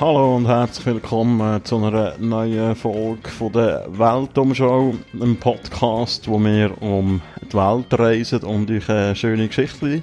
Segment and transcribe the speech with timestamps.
[0.00, 6.42] Hallo und herzlich willkommen äh, zu einer neuen Folge von der Weltumschau, einem Podcast, wo
[6.42, 10.02] wir um die Welt reisen und euch eine schöne Geschichte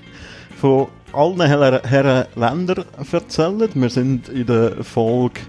[0.55, 3.71] von allen Herren, Ländern erzählen.
[3.73, 5.41] Wir sind in der Folge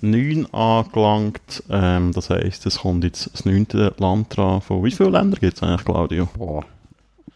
[0.00, 1.62] 9 angelangt.
[1.68, 4.62] Ähm, das heisst, es kommt jetzt das neunte Land dran.
[4.62, 6.26] Von wie viele Länder gibt es eigentlich, Claudio?
[6.38, 6.64] Boah,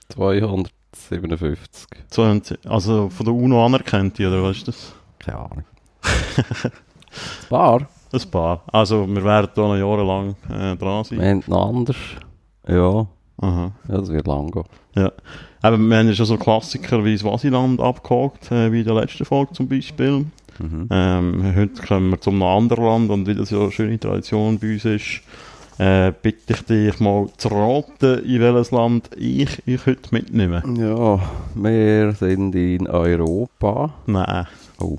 [0.08, 1.88] 257.
[2.08, 4.94] 20, also von der UNO anerkannt, oder was ist das?
[5.18, 5.64] Keine Ahnung.
[6.64, 7.88] Ein paar.
[8.12, 8.62] Ein paar.
[8.72, 11.20] Also wir werden da noch jahrelang äh, dran sein.
[11.20, 11.96] Wir haben noch anders.
[12.66, 13.06] Ja,
[13.40, 13.72] Aha.
[13.88, 14.64] ja das wird lang gehen.
[14.94, 15.12] Ja.
[15.64, 19.24] Eben, wir haben ja schon so Klassiker wie Swasiland abgehakt, äh, wie in der letzten
[19.24, 20.26] Folge zum Beispiel.
[20.58, 20.88] Mhm.
[20.90, 24.74] Ähm, heute kommen wir zum anderen Land und wie das ja eine schöne Tradition bei
[24.74, 25.22] uns ist,
[25.78, 30.62] äh, bitte ich dich mal zu raten, in welches Land ich euch heute mitnehme.
[30.78, 31.18] Ja,
[31.54, 33.94] wir sind in Europa.
[34.06, 34.46] Nein.
[34.78, 34.98] Oh.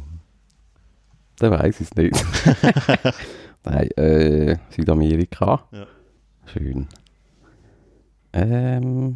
[1.39, 2.25] Dann weiss ich es nicht.
[3.63, 5.63] Nein, äh, Südamerika.
[5.71, 5.87] Ja.
[6.45, 6.87] Schön.
[8.33, 9.15] Ähm.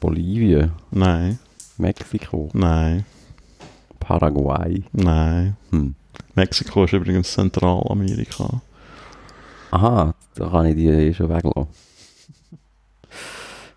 [0.00, 1.38] Bolivien, Nein.
[1.78, 3.04] Mexiko, Nein.
[3.98, 4.84] Paraguay.
[4.92, 5.56] Nein.
[5.70, 5.94] Hm.
[6.34, 8.60] Mexiko ist übrigens Zentralamerika.
[9.70, 11.66] Aha, da kann ich die eh schon weglassen.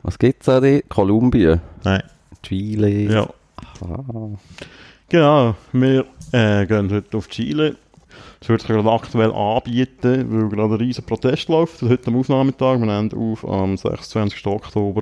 [0.03, 0.59] Was gibt's da?
[0.59, 0.83] die?
[0.87, 2.03] Kolumbien, Nein.
[2.43, 2.89] Chile.
[2.89, 3.29] Ja.
[3.81, 4.37] Ah.
[5.09, 7.75] Genau, wir äh, gehen heute auf Chile.
[8.39, 11.81] Das wird sich gerade aktuell anbieten, weil gerade ein riesen Protest läuft.
[11.81, 14.45] Heute am Aufnahmetag, wir nehmen auf am 26.
[14.45, 15.01] Oktober.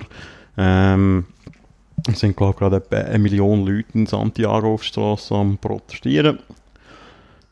[0.58, 1.25] Ähm,
[2.09, 5.58] es sind, glaube ich, gerade etwa eine Million Leute in Santiago auf der Straße am
[5.58, 6.39] Protestieren.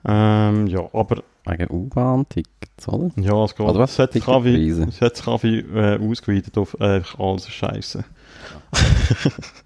[0.05, 3.11] Ähm, ja, aber Wegen U-Bahn-Tickets, oder?
[3.17, 3.91] ja, es, geht, Oder was?
[3.91, 8.05] es hat sich wie, es hat sich wie, äh, ausgeweitet auf äh, alles Scheiße.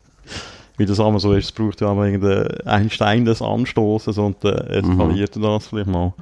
[0.80, 4.18] Wie das einmal so ist, es braucht ja auch mal irgendein ein Stein des Anstoßes
[4.18, 6.14] und äh, eskaliert das vielleicht mal.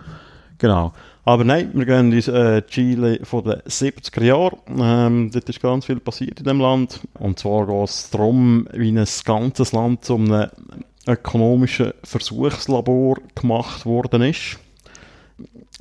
[0.58, 0.94] Genau.
[1.26, 4.58] Aber nein, wir gehen ins äh, Chile von den 70er Jahren.
[4.80, 7.02] Ähm, dort ist ganz viel passiert in dem Land.
[7.20, 10.50] Und zwar geht es darum, wie ein ganzes Land zu einem
[11.06, 14.58] ökonomischen Versuchslabor gemacht worden ist.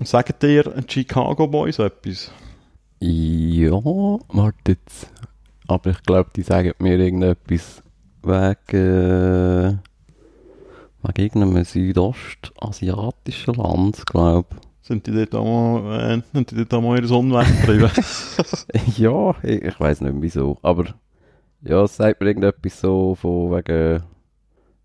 [0.04, 2.30] Sagt ihr Chicago Boys etwas?
[3.00, 5.10] Ja, warte jetzt.
[5.66, 7.82] Aber ich glaube, die sagen mir irgendetwas
[8.26, 9.76] wegen, äh,
[11.02, 16.80] wegen irgendeinem südostasiatischen Land, glaube Sind die dort auch mal, äh, sind die dort auch
[16.82, 17.90] mal ihre Sonne weggetrieben?
[18.96, 20.58] Ja, ich, ich weiß nicht wieso.
[20.62, 20.84] Aber
[21.62, 24.02] ja, es sagt mir irgendetwas so von wegen,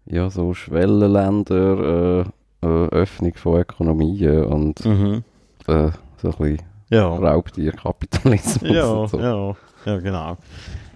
[0.06, 5.24] ja, so Schwellenländer, äh, äh, Öffnung von Ökonomien und mhm.
[5.68, 7.08] äh, so ein bisschen Ja.
[7.08, 9.20] Raubtierkapitalismus Ja, so.
[9.20, 10.38] ja, ja, genau.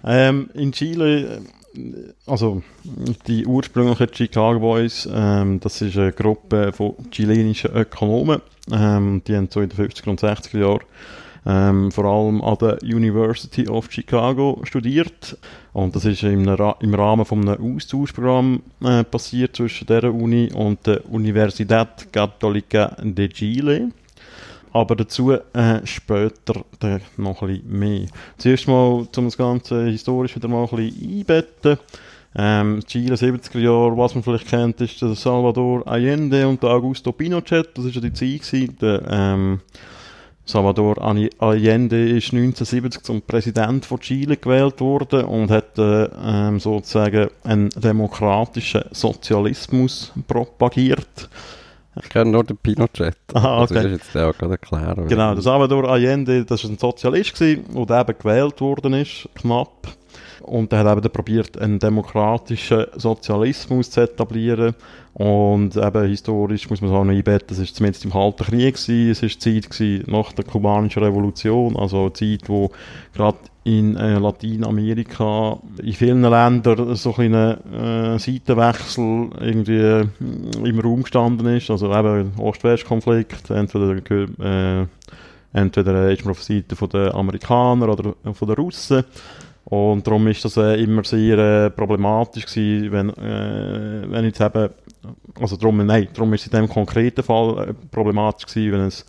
[0.04, 1.42] Ähm, in Chile,
[2.26, 2.62] also
[3.28, 8.42] die ursprünglichen Chicago Boys, ähm, das ist eine Gruppe von chilenischen Ökonomen.
[8.72, 10.82] Ähm, die haben so in den 50er und 60er Jahren
[11.46, 15.38] ähm, vor allem an der University of Chicago studiert.
[15.74, 20.86] Und das ist im, im Rahmen von einem Austauschprogramm äh, passiert zwischen dieser Uni und
[20.88, 23.92] der Universidad Católica de Chile.
[24.76, 25.40] Aber dazu äh,
[25.86, 26.66] später
[27.16, 28.08] noch ein bisschen mehr.
[28.38, 31.78] Zuerst mal, um das Ganze historisch wieder mal ein bisschen einbetten.
[32.36, 37.14] Ähm, Chile 70er Jahre, was man vielleicht kennt, ist der Salvador Allende und der Augusto
[37.14, 37.70] Pinochet.
[37.74, 38.78] Das ist ja die Zeit gewesen.
[38.82, 39.62] Der, ähm,
[40.44, 47.30] Salvador Allende ist 1970 zum Präsident von Chile gewählt worden und hat äh, ähm, sozusagen
[47.46, 51.30] einen demokratischen Sozialismus propagiert.
[52.02, 53.16] Ich kenne nur den Pinochet.
[53.34, 53.84] Aha, Also, okay.
[53.84, 55.08] Das ist jetzt ja gerade erklären.
[55.08, 59.88] Genau, der Salvador Allende, das war ein Sozialist, gewesen, der eben gewählt worden ist, knapp.
[60.42, 64.76] Und der hat eben probiert, einen demokratischen Sozialismus zu etablieren.
[65.14, 69.12] Und eben historisch muss man sagen, einbetten, das war zumindest im Kalten Krieg, gewesen.
[69.12, 72.70] es war die Zeit gewesen nach der kubanischen Revolution, also eine Zeit, wo
[73.14, 80.08] gerade in äh, Lateinamerika in vielen Ländern so ein äh, Seitenwechsel irgendwie äh,
[80.64, 81.72] im Raum gestanden ist.
[81.72, 83.96] Also eben Ost-West-Konflikt, entweder,
[84.40, 84.86] äh,
[85.52, 89.04] entweder ist man auf der Seite der Amerikaner oder von den Russen.
[89.66, 94.70] Und darum ist das äh, immer sehr äh, problematisch gewesen, wenn, äh, wenn jetzt eben,
[95.40, 99.08] also darum, nein, darum ist es in dem konkreten Fall äh, problematisch gewesen, wenn es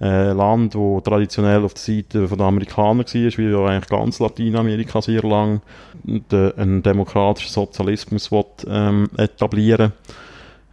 [0.00, 4.18] äh, Land, wo traditionell auf der Seite von den Amerikanern war, wie ja eigentlich ganz
[4.18, 5.60] Lateinamerika sehr lang,
[6.04, 9.92] de, einen demokratischen Sozialismus will, ähm, etablieren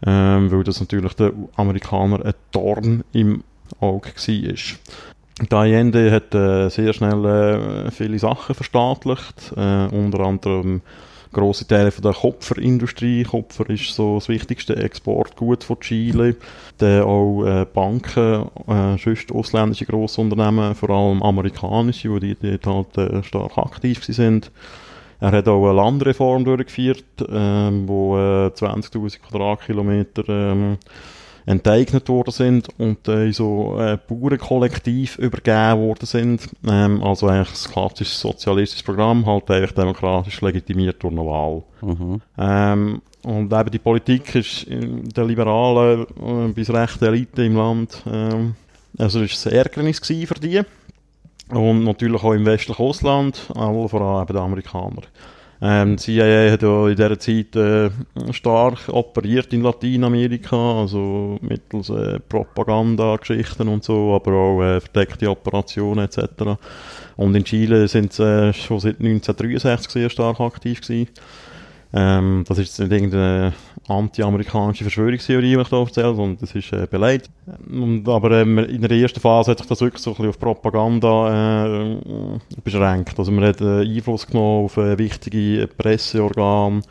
[0.05, 3.43] ähm, weil das natürlich den Amerikanern ein Dorn im
[3.79, 5.47] Auge war.
[5.49, 10.81] Der Allende hat äh, sehr schnell äh, viele Sachen verstaatlicht, äh, unter anderem
[11.31, 13.23] grosse Teile von der Kupferindustrie.
[13.23, 16.35] Kupfer ist so das wichtigste Exportgut von Chile.
[16.77, 23.23] Dann auch äh, Banken, äh, sonst ausländische Grossunternehmen, vor allem amerikanische, die dort halt äh,
[23.23, 24.51] stark aktiv sind.
[25.19, 30.77] Er hat auch eine Landreform durchgeführt, ähm, wo äh, 20.000 Quadratkilometer ähm,
[31.45, 36.49] enteignet worden sind und äh, in so äh, Bauernkollektiv übergeben worden sind.
[36.67, 41.63] Ähm, also eigentlich ein klassisches sozialistisches Programm, halt eigentlich demokratisch legitimiert durch eine Wahl.
[41.81, 42.21] Mhm.
[42.37, 48.55] Ähm, und eben die Politik ist der liberalen äh, bis rechten Elite im Land, ähm,
[48.97, 50.61] also ist ein Ärgernis für die.
[51.49, 55.01] Und natürlich auch im westlichen Ausland, aber vor allem eben die Amerikaner.
[55.63, 57.91] Ähm, die CIA hat ja in dieser Zeit äh,
[58.31, 66.05] stark operiert in Lateinamerika, also mittels äh, Propagandageschichten und so, aber auch äh, verdeckte Operationen
[66.05, 66.57] etc.
[67.15, 71.09] Und in Chile sind sie äh, schon seit 1963 sehr stark aktiv gewesen.
[71.93, 73.53] Ähm, das ist nicht irgendeine
[73.87, 77.31] anti-amerikanische Verschwörungstheorie, die ich da erzähle, sondern das ist äh, beleidigt.
[77.69, 80.39] Und, aber ähm, in der ersten Phase hat sich das wirklich so ein bisschen auf
[80.39, 81.97] Propaganda äh,
[82.63, 83.17] beschränkt.
[83.17, 86.81] Also man hat äh, Einfluss genommen auf äh, wichtige Presseorgane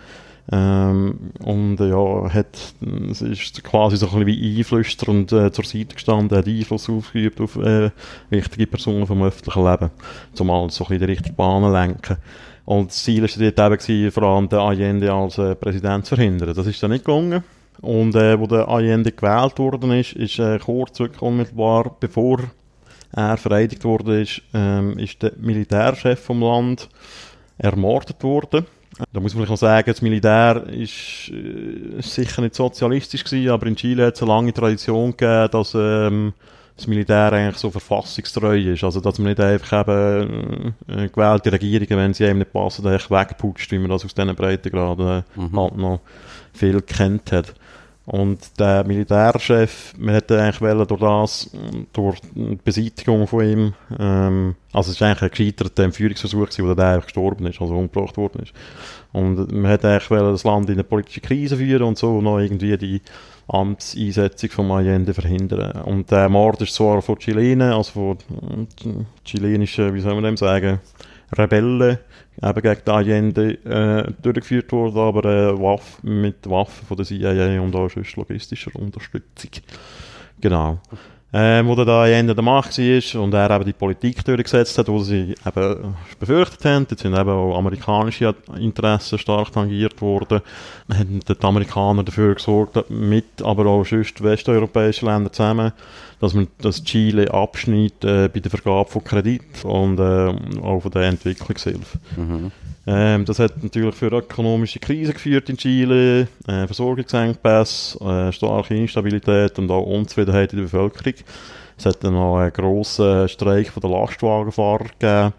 [0.53, 2.75] ähm, und äh, ja, hat,
[3.11, 6.91] es ist quasi so ein bisschen wie Einflüster und äh, zur Seite gestanden, hat Einfluss
[6.91, 7.91] ausgeübt auf äh,
[8.31, 9.91] wichtige Personen vom öffentlichen Leben,
[10.35, 12.17] zumal so ein bisschen die richtige Bahn lenken.
[12.71, 16.55] Und das Ziel war dort eben, vor allem den Allende als äh, Präsident zu verhindern.
[16.55, 17.43] Das ist dann nicht gelungen.
[17.81, 22.39] Und äh, der Allende gewählt worden ist, ist äh, kurz, unmittelbar, bevor
[23.11, 26.89] er vereidigt worden ist, ähm, ist der Militärchef vom Land
[27.59, 28.65] ermordet worden.
[29.13, 33.67] Da muss man vielleicht noch sagen, das Militär ist äh, sicher nicht sozialistisch gewesen, aber
[33.67, 36.35] in Chile hat es eine lange Tradition gegeben, dass ähm,
[36.81, 38.85] das Militär eigentlich so verfassungstreu ist.
[38.85, 43.11] Also, dass man nicht einfach eben äh, gewählte Regierungen, wenn sie einem nicht passen, einfach
[43.11, 45.61] wegputscht, wie man das aus diesen Breitengraden Mhm.
[45.61, 46.01] halt noch
[46.53, 47.55] viel kennt hat.
[48.07, 51.51] Und der Militärchef, man hätte eigentlich wollen, durch das,
[51.93, 56.75] durch die Beseitigung von ihm, ähm, also es ist eigentlich ein gescheiterter Entführungsversuch gewesen, wo
[56.75, 58.53] der einfach gestorben ist, also umgebracht worden ist.
[59.13, 62.41] Und man hätte eigentlich wollen, das Land in eine politische Krise führen und so noch
[62.41, 63.01] irgendwie die
[63.53, 65.83] Amtseinsetzung von Allende verhindern.
[65.83, 70.37] Und der Mord ist zwar von Chilenen, also von äh, chilenischen, wie soll man dem
[70.37, 70.81] sagen,
[71.37, 71.99] Rebellen,
[72.43, 77.61] eben gegen die Allende äh, durchgeführt worden, aber äh, Waff, mit Waffen von der CIA
[77.61, 79.51] und auch sonst logistischer Unterstützung.
[80.41, 80.81] Genau.
[81.33, 84.89] Ähm, wo der da Allende der Macht war und er eben die Politik durchgesetzt hat,
[84.89, 86.89] wo sie eben befürchtet haben.
[86.91, 90.41] Jetzt sind eben auch amerikanische Interessen stark tangiert worden.
[90.93, 95.73] Haben die Amerikaner dafür gesorgt, mit aber auch sonst westeuropäischen Ländern zusammen,
[96.19, 100.91] dass man das Chile abschneidet äh, bei der Vergabe von Kredit und äh, auch von
[100.91, 101.99] der Entwicklungshilfe.
[102.17, 102.51] Mhm.
[102.87, 109.59] Ähm, das hat natürlich für ökonomische Krise geführt in Chile, äh, Versorgungsengpässe, äh, starke Instabilität
[109.59, 111.15] und auch Unzufriedenheit in der Bevölkerung.
[111.77, 115.33] Es hat dann noch einen grossen Streik von der Lastwagenfahrer gegeben,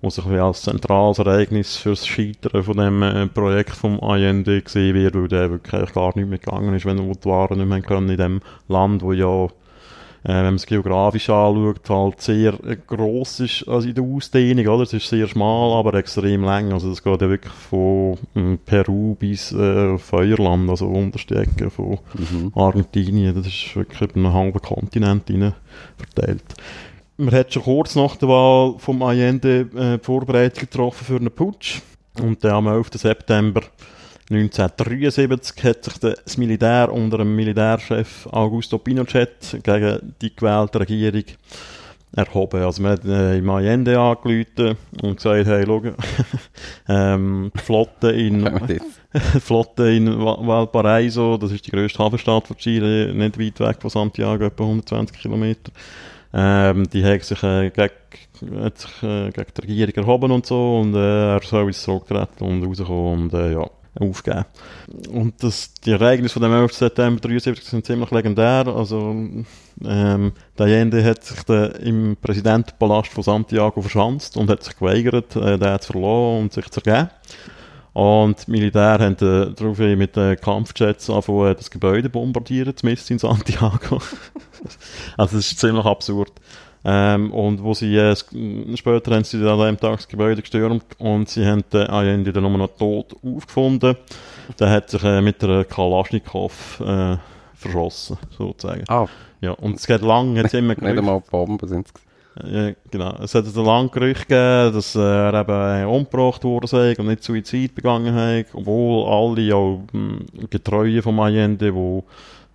[0.00, 4.94] wo sich als zentrales Ereignis für das Scheitern von dem äh, Projekt vom Allende gesehen
[4.94, 8.10] wird, weil der wirklich gar nicht mehr gegangen ist, wenn die Waren nicht mehr können
[8.10, 9.48] in dem Land, wo ja
[10.24, 14.66] äh, wenn man es geografisch anschaut, halt sehr äh, gross ist also in der Ausdehnung,
[14.66, 14.82] oder?
[14.82, 16.72] Es ist sehr schmal, aber extrem lang.
[16.72, 21.98] Also es geht ja wirklich von ähm, Peru bis äh, Feuerland, also unterste Ecke von
[22.14, 22.52] Mhm.
[22.54, 23.34] Argentinien.
[23.34, 25.54] Das ist wirklich über einen halben Kontinent hinein
[25.96, 26.44] verteilt.
[27.16, 31.30] Man hat schon kurz nach der Wahl vom Allende äh, die Vorbereitung getroffen für einen
[31.30, 31.80] Putsch.
[32.20, 32.90] Und dann am 11.
[32.94, 33.62] September
[34.30, 41.24] 1973 hat sich das Militär unter dem Militärchef Augusto Pinochet gegen die gewählte Regierung
[42.14, 42.62] erhoben.
[42.62, 45.82] Also man hat äh, im Allende angerufen und gesagt, hey, schau,
[46.88, 48.80] ähm, Flotte in, wir
[49.40, 53.90] Flotte in Va- Valparaiso, das ist die grösste Hafenstadt von Chile, nicht weit weg von
[53.90, 55.72] Santiago, etwa 120 Kilometer.
[56.34, 60.80] Ähm, die hat sich, äh, gegen, hat sich äh, gegen die Regierung erhoben und so
[60.80, 63.66] und äh, er soll zurücktreten und rauskommen und äh, ja,
[64.00, 64.44] aufgeben.
[65.10, 66.72] Und das, die Ereignisse von dem 11.
[66.72, 68.66] September 73 sind ziemlich legendär.
[68.66, 69.10] Also,
[69.84, 75.36] ähm, der Allende hat sich da im Präsidentenpalast von Santiago verschanzt und hat sich geweigert,
[75.36, 77.10] äh, den zu verlassen und sich zu ergeben.
[77.92, 83.18] Und die Militär haben äh, daraufhin mit den Kampfjets angefangen, das Gebäude bombardieren, zumindest in
[83.18, 84.00] Santiago.
[85.16, 86.30] also das ist ziemlich absurd.
[86.90, 90.84] Ähm, und wo sie, äh, später haben sie dann an dem Tag das Gebäude gestürmt
[90.96, 93.94] und sie haben den Allende dann nur noch tot aufgefunden.
[94.58, 97.16] Der hat sich äh, mit einer Kalaschnikow äh,
[97.54, 98.84] verschossen, sozusagen.
[98.88, 99.06] Ah,
[99.42, 101.92] Ja, und es geht lang, jetzt immer nicht einmal Bomben sind es.
[102.50, 103.16] Ja, genau.
[103.22, 107.74] Es hat ein langes Gerücht gegeben, dass er eben umgebracht worden sei und nicht Suizid
[107.74, 112.02] begangen hat, obwohl alle auch hm, Getreue von Allende, die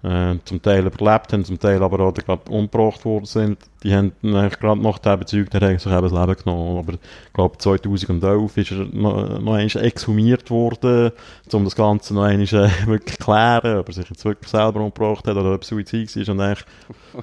[0.03, 4.11] äh, zum Teil überlebt haben, zum Teil aber auch gerade umgebracht worden sind, die haben
[4.21, 6.77] gerade nach der Bezug der haben sich eben das Leben genommen.
[6.77, 11.11] Aber ich glaube 2011 ist er noch, noch einmal exhumiert worden,
[11.51, 15.25] um das Ganze noch einmal äh, wirklich klären, ob er sich jetzt wirklich selber umgebracht
[15.25, 16.65] hat oder ob es Suizid war und eigentlich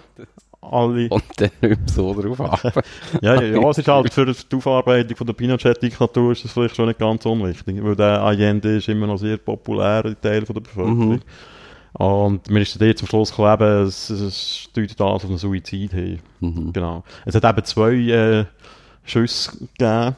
[0.63, 1.09] alle...
[1.09, 2.85] Und dann nicht mehr so drauf ab.
[3.21, 6.77] ja, ja, ja, es ist halt für die Aufarbeitung von der Pinochet-Diktatur ist das vielleicht
[6.77, 10.55] schon nicht ganz unwichtig, weil der Allende ist immer noch sehr populär in Teil von
[10.55, 11.11] der Bevölkerung.
[11.11, 11.23] Mhm.
[11.95, 15.93] Und mir ist dann zum Schluss gekommen, eben, es, es deutet alles auf einen Suizid
[15.93, 16.21] hin.
[16.41, 16.73] Mhm.
[16.73, 17.03] Genau.
[17.25, 18.45] Es hat eben zwei äh,
[19.05, 20.17] Schüsse gegeben,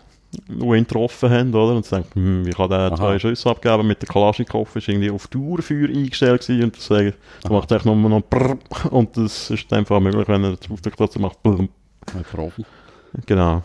[0.49, 1.75] die ihn getroffen haben, oder?
[1.75, 2.95] Und ich denke, hm, wie kann Aha.
[2.95, 3.87] zwei Schüsse abgeben?
[3.87, 7.87] Mit der Kalaschnikow ist irgendwie auf Dauerfeuer eingestellt gewesen und das sagen, das macht echt
[7.87, 8.59] nur noch Brrr,
[8.91, 11.43] und das ist einfach möglich, wenn er auf der Klasse macht.
[11.43, 11.61] Brrr.
[11.61, 12.65] Ein Profi.
[13.27, 13.63] Genau.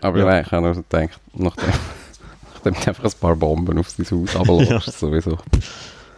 [0.00, 0.40] Aber Ja.
[0.40, 1.68] ich habe noch gedacht, nachdem,
[2.54, 4.92] nachdem du einfach ein paar Bomben auf sein Haus runterlässt, Ja.
[4.92, 5.38] sowieso.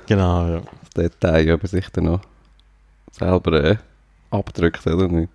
[0.06, 0.62] Genau, ja.
[0.96, 2.20] Detail, ob er sich dann noch
[3.10, 3.76] selber äh,
[4.30, 5.30] abdrückt oder nicht.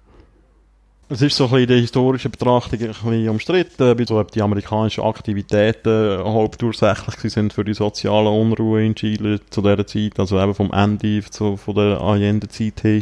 [1.12, 4.30] Es ist so ein bisschen in der historischen Betrachtung ein bisschen umstritten, wie so, ob
[4.32, 10.40] die amerikanischen Aktivitäten hauptursächlich sind für die soziale Unruhe in Chile zu dieser Zeit, also
[10.40, 13.02] eben vom Ende zu, von der Allende-Zeit her.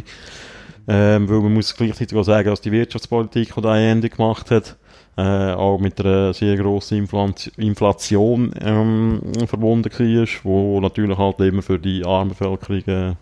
[0.88, 4.76] Ähm, weil man muss gleichzeitig auch sagen, dass die Wirtschaftspolitik, die Allende gemacht hat,
[5.18, 11.62] äh, auch mit einer sehr grossen Inflation, Inflation ähm, verbunden war, wo natürlich halt immer
[11.62, 13.14] für die arme Bevölkerung äh,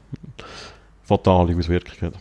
[1.03, 2.21] fatale Auswirkungen hat.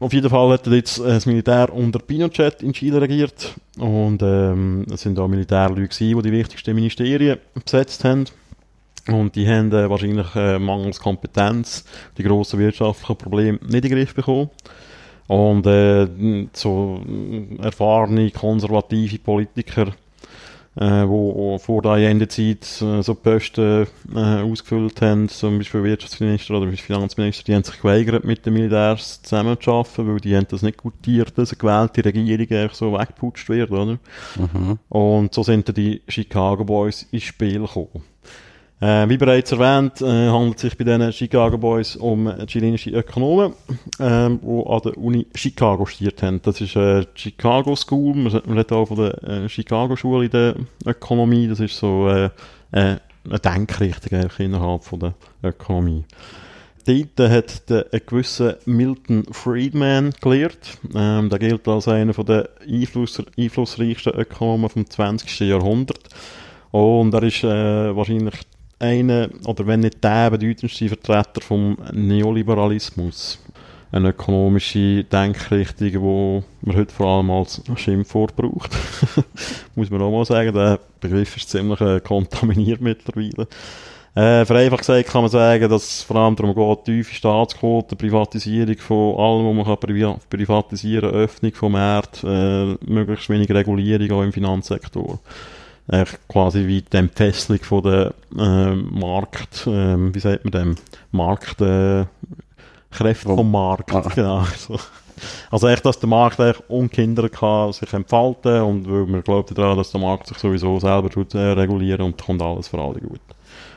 [0.00, 4.84] Auf jeden Fall hat jetzt äh, das Militär unter Pinochet in Chile regiert und ähm,
[4.92, 8.24] es sind auch Militärleute gewesen, die die wichtigsten Ministerien besetzt haben.
[9.06, 11.84] Und die haben äh, wahrscheinlich äh, mangels Kompetenz
[12.18, 14.50] die grossen wirtschaftlichen Probleme nicht in den Griff bekommen.
[15.26, 16.06] Und äh,
[16.52, 19.92] so äh, erfahrene, konservative Politiker,
[20.76, 26.70] äh, wo vor der Allende-Zeit äh, so Posten äh, ausgefüllt haben, zum Beispiel Wirtschaftsminister oder
[26.72, 31.38] Finanzminister, die haben sich geweigert, mit den Militärs zusammenzuarbeiten, weil die haben das nicht gutiert,
[31.38, 33.98] dass eine gewählte Regierung einfach so weggeputscht wird, oder?
[34.36, 34.78] Mhm.
[34.88, 38.02] Und so sind dann die Chicago Boys ins Spiel gekommen.
[38.84, 43.54] Äh, wie bereits erwähnt, äh, handelt es sich bei diesen Chicago Boys um chilenische Ökonomen,
[43.98, 46.42] ähm, die an der Uni Chicago studiert haben.
[46.42, 50.56] Das ist äh, Chicago School, man redet auch von der äh, Chicago Schule in der
[50.84, 52.26] Ökonomie, das ist so äh,
[52.72, 56.04] äh, eine Denkrichtung innerhalb von der Ökonomie.
[56.86, 60.76] Dort hat der, ein gewisser Milton Friedman gelehrt.
[60.94, 65.40] Ähm, der gilt als einer der Einfluss, einflussreichsten Ökonomen vom 20.
[65.40, 66.10] Jahrhundert.
[66.70, 68.34] Und er ist äh, wahrscheinlich
[68.78, 73.38] einer, oder wenn nicht der bedeutendste Vertreter vom Neoliberalismus.
[73.92, 78.72] Eine ökonomische Denkrichtung, die man heute vor allem als Schimpfwort braucht.
[79.76, 83.46] Muss man auch mal sagen, der Begriff ist ziemlich äh, kontaminiert mittlerweile.
[84.16, 88.78] Äh, vereinfacht gesagt kann man sagen, dass es vor allem darum geht, tiefe Staatsquoten, Privatisierung
[88.78, 94.12] von allem, was man kann priva privatisieren kann, Öffnung vom Markt, äh, möglichst wenig Regulierung
[94.12, 95.18] auch im Finanzsektor.
[96.28, 100.74] Quasi wie die Entfesselung von der äh, Markt, äh, wie sagt man dem,
[101.12, 102.06] Markt, äh,
[102.90, 104.00] Kräfte Vom- Markt, Ah.
[104.14, 104.44] genau.
[104.56, 104.78] So.
[105.50, 109.76] Also echt, dass der Markt eigentlich ungehindert kann sich entfalten und weil man glaubt daran,
[109.76, 113.20] dass der Markt sich sowieso selber tut, äh, regulieren und kommt alles für alle gut.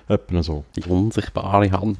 [0.08, 0.64] Etwa so.
[0.76, 2.00] Die unsichtbare Hand.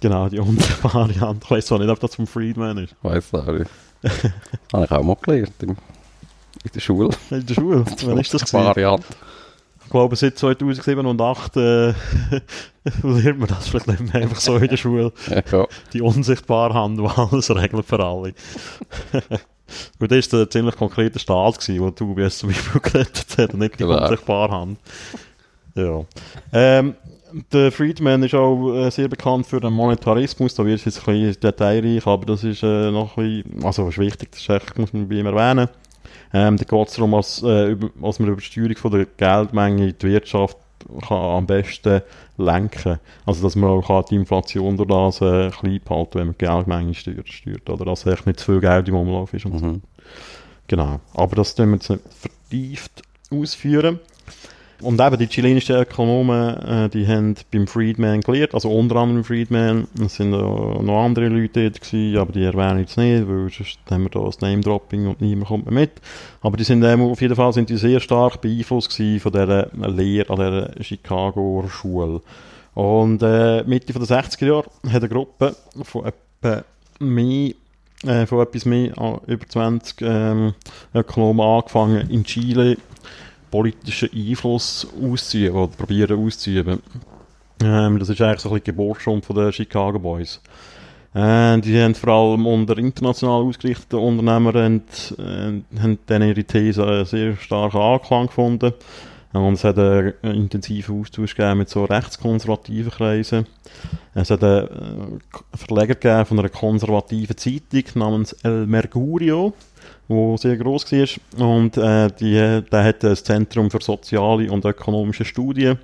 [0.00, 1.44] Genau, die unsichtbare Hand.
[1.44, 2.94] Ich weiß zwar nicht, ob das vom Friedman ist.
[3.02, 3.70] Weiss auch nicht.
[4.72, 5.52] Habe ich auch mal gelernt.
[6.64, 7.10] In der Schule.
[7.30, 7.84] In der Schule.
[8.04, 9.04] Wann ist das gewesen?
[9.84, 11.92] Ich glaube, seit 2007 und 2008 äh,
[13.02, 15.12] lernt man das vielleicht nicht mehr einfach so in der Schule.
[15.28, 15.66] Ja.
[15.92, 18.32] Die unsichtbare Hand, die alles regelt für alle.
[19.98, 23.54] Und das war ein ziemlich konkreter Staat, gewesen, wo die UBS zum Beispiel gerettet hat
[23.54, 24.02] und nicht die Genau.
[24.02, 24.78] unsichtbare Hand.
[25.74, 26.04] Ja.
[26.52, 26.94] Ähm,
[27.50, 31.14] der Friedman ist auch äh, sehr bekannt für den Monetarismus, da wird es jetzt ein
[31.14, 34.78] bisschen detailreich, aber das ist äh, noch ein bisschen, also ist wichtig, das ist echt,
[34.78, 35.68] muss man bei ihm erwähnen.
[36.32, 39.88] Ähm, da geht es darum, als, äh, als man über die Steuerung von der Geldmenge
[39.88, 40.56] in die Wirtschaft
[41.06, 42.02] kann am besten
[42.38, 42.98] lenken.
[43.26, 46.94] Also, dass man auch die Inflation durch das äh, klein behalten wenn man die Geldmenge
[46.94, 49.44] steuert, steuert oder dass echt nicht zu viel Geld im Umlauf ist.
[49.46, 49.66] Und so.
[49.66, 49.82] Mhm.
[50.68, 51.00] Genau.
[51.14, 54.00] Aber das tun wir jetzt nicht vertieft ausführen.
[54.82, 59.86] Und eben die chilenischen Ökonomen, äh, die haben beim Friedman gelehrt, also unter anderem Friedman,
[60.04, 63.78] es sind noch andere Leute dort gewesen, aber die erwähne ich jetzt nicht, weil sonst
[63.90, 65.92] haben wir da das Name-Dropping und niemand kommt mehr mit.
[66.40, 70.30] Aber die sind ähm, auf jeden Fall sind die sehr stark beeinflusst von dieser Lehre
[70.30, 72.20] an dieser Chicago Schule.
[72.74, 76.64] Und äh, Mitte der 60er Jahre hat eine Gruppe von etwa
[76.98, 77.52] mehr
[78.04, 80.54] äh, von etwas mehr an über 20 ähm,
[80.94, 82.76] Ökonomen angefangen, in Chile
[83.52, 86.80] politischen Einfluss auszuüben oder probieren auszuüben.
[87.62, 90.40] Ähm, das ist eigentlich so ein bisschen Geburtsstunde von den Chicago Boys.
[91.14, 94.82] Äh, die haben vor allem unter international ausgerichteten Unternehmern
[95.18, 98.72] äh, haben dann ihre These sehr stark Anklang gefunden.
[99.34, 103.46] Und es hat einen intensiven Austausch gegeben mit so rechtskonservativen Kreisen.
[104.14, 105.20] Es hat einen
[105.54, 109.54] Verleger gegeben von einer konservativen Zeitung namens El Mercurio,
[110.12, 111.46] wo sehr groß war.
[111.46, 115.78] Und äh, die, der hat das Zentrum für soziale und ökonomische Studien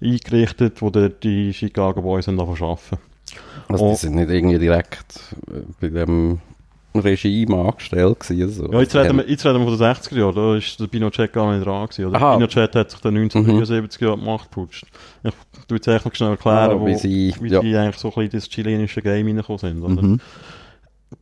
[0.00, 2.98] eingerichtet, wo die Chicago Boys arbeiten.
[3.68, 6.40] Also die sind nicht irgendwie direkt äh, bei dem
[6.94, 8.50] Regime angestellt gewesen.
[8.50, 8.72] So.
[8.72, 11.32] Ja, jetzt reden, wir, jetzt reden wir von den 60er Jahren, da war der Pinochet
[11.32, 12.06] gar nicht dran gewesen.
[12.06, 12.16] Oder?
[12.18, 12.34] Aha.
[12.36, 14.06] Pinochet hat sich dann 1973 mhm.
[14.06, 14.86] Jahren die Macht geputscht.
[15.24, 15.32] Ich
[15.66, 17.60] tue jetzt eigentlich noch schnell erklären, Ah, wo, wie sie- wie ja.
[17.60, 19.82] die eigentlich so ein bisschen in das chilenische Game reingekommen sind.
[19.82, 20.02] Oder?
[20.02, 20.20] Mhm.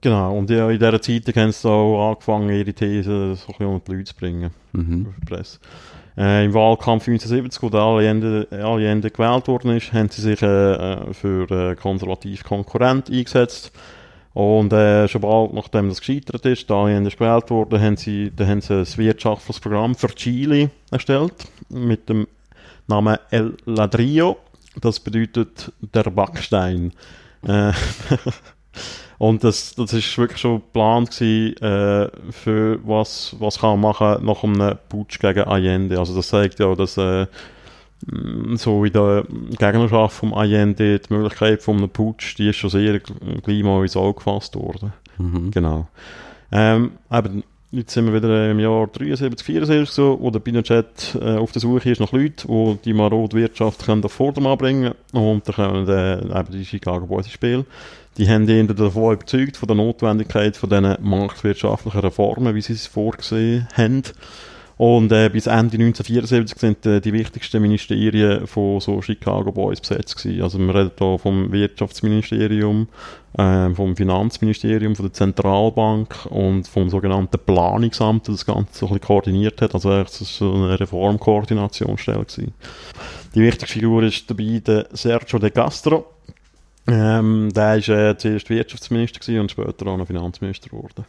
[0.00, 3.66] Genau, und ja, in dieser Zeit haben sie auch angefangen, ihre Thesen so ein bisschen
[3.66, 4.50] unter die Leute zu bringen.
[4.72, 5.06] Mhm.
[5.08, 5.58] auf die Presse.
[6.16, 10.72] Äh, Im Wahlkampf 1970, wo der Allende, Allende gewählt worden ist, haben sie sich äh,
[10.74, 13.72] äh, für äh, konservativ Konkurrent eingesetzt.
[14.34, 18.32] Und äh, schon bald nachdem das gescheitert ist, der Allende ist gewählt worden, haben sie,
[18.34, 21.34] dann haben sie ein wirtschaftliches Programm für Chile erstellt
[21.68, 22.26] mit dem
[22.86, 24.38] Namen El Ladrillo.
[24.80, 26.92] Das bedeutet der Backstein.
[27.46, 27.72] Äh,
[29.22, 34.26] Und das, das ist wirklich schon geplant gewesen, äh, für was, was kann man machen
[34.26, 35.96] nach einem Putsch gegen Allende.
[36.00, 37.26] Also das zeigt ja, dass äh,
[38.54, 42.96] so in der Gegnerschaft vom Allende die Möglichkeit von einem Putsch, die ist schon sehr
[42.96, 44.92] gl- gleich mal ins Auge gefasst worden.
[45.18, 45.52] Mhm.
[45.52, 45.86] Genau.
[46.50, 51.36] Ähm, eben, jetzt sind wir wieder im Jahr 73, 74 so, wo der Pinochet äh,
[51.36, 55.48] auf der Suche ist nach Leuten, die die marode Wirtschaft können auf Vordermann bringen und
[55.48, 57.64] da kommen äh, eben die Chicago Boys ins Spiel.
[58.18, 62.86] Die haben ihn davon überzeugt, von der Notwendigkeit von diesen marktwirtschaftlichen Reformen, wie sie es
[62.86, 64.02] vorgesehen haben.
[64.76, 70.16] Und äh, bis Ende 1974 sind äh, die wichtigsten Ministerien von so Chicago Boys besetzt
[70.16, 70.42] gewesen.
[70.42, 72.88] Also wir reden hier vom Wirtschaftsministerium,
[73.38, 78.94] äh, vom Finanzministerium, von der Zentralbank und vom sogenannten Planungsamt, das das Ganze so ein
[78.94, 79.74] bisschen koordiniert hat.
[79.74, 82.52] Also das ist so eine Reformkoordinationsstelle gewesen.
[83.34, 86.06] Die wichtigste Figur ist dabei der Sergio De Castro.
[86.88, 91.04] Ähm, der ist äh, zuerst Wirtschaftsminister und später auch noch Finanzminister geworden.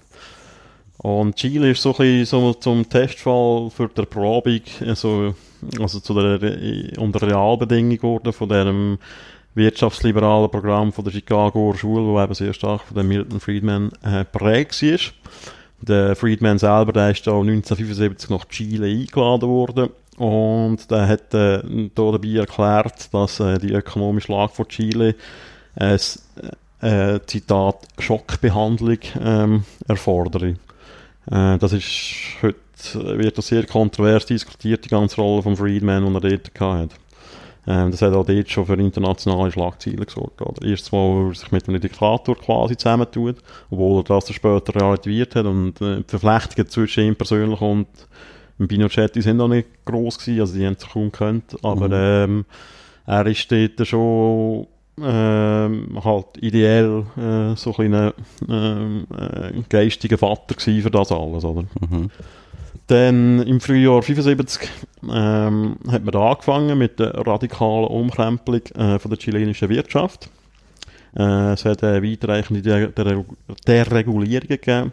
[0.98, 5.34] Und Chile ist so ein bisschen so zum Testfall für die Erprobung, also,
[5.80, 9.00] also zu der, unter Realbedingungen geworden von diesem
[9.56, 14.24] wirtschaftsliberalen Programm von der Chicago Schule, wo eben sehr stark von dem Milton Friedman äh,
[14.26, 15.00] prägt war.
[15.82, 21.62] Der Friedman selber, der ist da 1975 nach Chile eingeladen worden und der hat äh,
[21.94, 25.16] da dabei erklärt, dass äh, die ökonomische Lage von Chile
[25.80, 26.22] äh, s-
[26.82, 30.56] äh, Zitat Schockbehandlung ähm, erfordere.
[31.32, 32.58] Äh, das ist heute
[32.96, 36.82] äh, wird das sehr kontrovers diskutiert, die ganze Rolle von Friedman, die er dort gehabt
[36.94, 37.00] hat.
[37.66, 40.42] Ähm, das hat auch dort schon für internationale Schlagzeilen gesorgt.
[40.42, 40.68] Oder?
[40.68, 43.38] Erstens mal, weil er sich mit einem Diktator quasi zusammentut,
[43.72, 45.46] obwohl er das dann später relativiert hat.
[45.46, 47.88] Und äh, die Verflechtungen zwischen ihm persönlich und
[48.60, 51.56] dem Pinochet, sind auch nicht gross gewesen, also die haben sich kaum gekannt.
[51.64, 51.94] Aber Mhm.
[52.42, 52.46] ähm,
[53.06, 54.68] er ist dort schon
[55.02, 58.12] ähm, halt ideell äh, so ein
[58.48, 61.64] ähm, äh, geistiger Vater für das alles, oder?
[61.90, 62.10] Mhm.
[62.88, 64.70] Dann im Frühjahr 75
[65.10, 70.30] ähm, hat man da angefangen mit der radikalen Umkrempelung äh, von der chilenischen Wirtschaft.
[71.16, 73.24] Äh, es hat äh, weitreichende De De
[73.66, 74.92] Deregulierungen gegeben.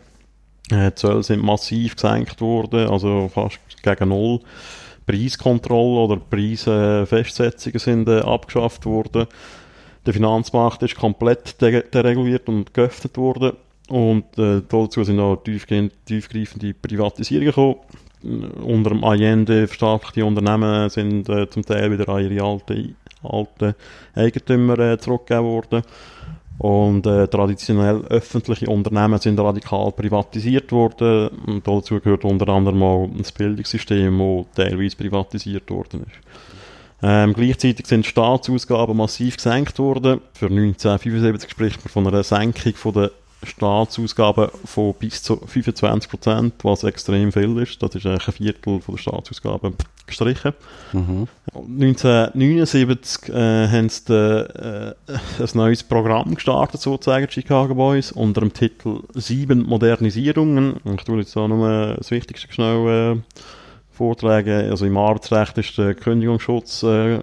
[0.71, 4.41] Äh, die Zölle sind massiv gesenkt worden, also fast gegen Null.
[5.07, 9.27] Preiskontrolle oder Preisfestsetzungen sind äh, abgeschafft worden.
[10.07, 13.53] Der Finanzmarkt ist komplett de dereguliert und geöffnet worden.
[13.89, 17.77] Und äh, dazu sind auch tiefgreifende Privatisierungen gekommen.
[18.25, 23.75] Äh, Unter dem Allende verstaatlichte Unternehmen sind äh, zum Teil wieder an ihre alten, alten
[24.15, 25.83] Eigentümer äh, zurückgegeben worden.
[26.59, 31.29] Und äh, traditionell öffentliche Unternehmen sind radikal privatisiert worden.
[31.47, 36.50] Und dazu gehört unter anderem auch das Bildungssystem, das teilweise privatisiert worden ist.
[37.03, 40.21] Ähm, gleichzeitig sind die Staatsausgaben massiv gesenkt worden.
[40.35, 43.11] Für 1975 spricht man von einer Senkung von der
[43.43, 47.83] Staatsausgaben von bis zu 25 Prozent, was extrem viel ist.
[47.83, 49.75] Das ist ein Viertel von der Staatsausgaben
[50.07, 50.53] gestrichen.
[50.93, 51.27] Mhm.
[51.55, 58.41] 1979 äh, haben sie de, äh, ein neues Programm gestartet, sozusagen, die Chicago Boys, unter
[58.41, 60.77] dem Titel Sieben Modernisierungen.
[60.95, 63.41] Ich tue jetzt da nur das Wichtigste schnell äh,
[64.01, 64.71] vortragen.
[64.71, 67.19] Also im Arbeitsrecht ist der Kündigungsschutz äh,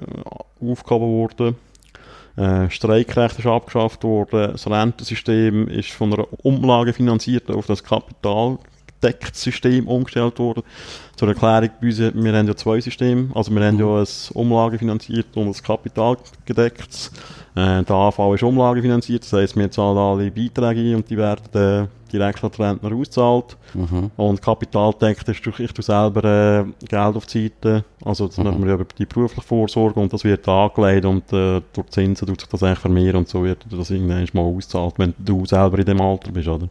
[0.61, 1.55] aufgehoben worden.
[2.35, 9.41] Äh, Streikrecht ist abgeschafft worden, das Rentensystem ist von einer Umlage finanziert auf das kapitalgedecktes
[9.41, 10.61] System umgestellt worden.
[11.15, 15.35] Zur Erklärung, bei uns, wir haben ja zwei Systeme, also wir haben ja ein umlagefinanziert
[15.35, 17.11] und ein kapitalgedecktes.
[17.57, 21.43] Äh, der AV ist umlagefinanziert, das heisst, wir zahlen alle Beiträge ein und die werden
[21.59, 23.57] äh, direkt an die Rentner ausgezahlt.
[23.73, 24.11] Mhm.
[24.15, 27.83] Und kapitaldeckt ist durch ich tu selber äh, Geld auf die Seite.
[28.05, 28.43] Also das Mhm.
[28.43, 32.41] machen wir über die berufliche Vorsorge und das wird angelegt und äh, durch Zinsen tut
[32.41, 35.85] sich das eigentlich vermehren und so wird das irgendwann mal ausgezahlt, wenn du selber in
[35.85, 36.69] dem Alter bist, oder?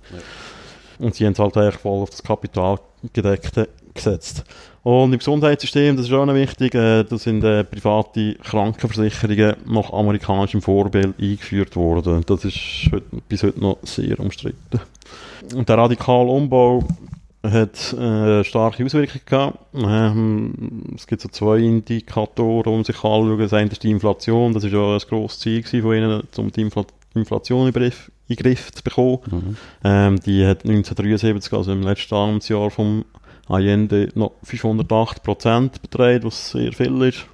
[1.01, 4.45] Und sie haben es halt eigentlich voll auf das Kapitalgedeckte gesetzt.
[4.83, 9.93] Und im Gesundheitssystem, das ist auch noch wichtig, äh, da sind äh, private Krankenversicherungen nach
[9.93, 12.23] amerikanischem Vorbild eingeführt worden.
[12.25, 14.81] Das ist heute, bis heute noch sehr umstritten.
[15.55, 16.85] Und der radikale Umbau
[17.43, 19.59] hat äh, starke Auswirkungen gehabt.
[19.75, 23.39] Ähm, es gibt so zwei Indikatoren, die man sich anschauen.
[23.39, 24.53] Das eine ist die Inflation.
[24.53, 28.37] Das ist ja ein grosses Ziel von ihnen, um die Infl Inflation in Griff, in
[28.37, 29.19] Griff zu bekommen.
[29.31, 29.57] Mhm.
[29.83, 33.07] Ähm, die hat 1973, also im letzten Amtsjahr vom
[33.49, 37.27] Allende, noch 508 Prozent beträgt, was sehr viel ist.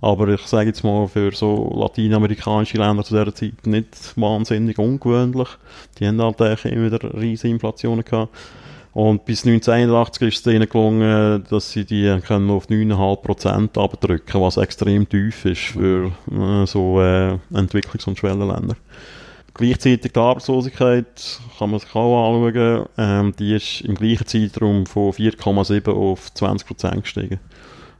[0.00, 5.48] Aber ich sage jetzt mal, für so lateinamerikanische Länder zu dieser Zeit nicht wahnsinnig ungewöhnlich.
[5.98, 8.32] Die haben halt immer wieder riesige Inflationen gehabt.
[8.94, 14.56] Und bis 1981 ist es ihnen gelungen, dass sie die können auf 9,5% abdrücken, was
[14.56, 18.76] extrem tief ist für äh, so äh, Entwicklungs- und Schwellenländer.
[19.58, 22.86] Gleichzeitig die Arbeitslosigkeit kann man sich auch anschauen.
[22.96, 27.40] Ähm, die ist im gleichen Zeitraum von 4,7 auf 20% gestiegen.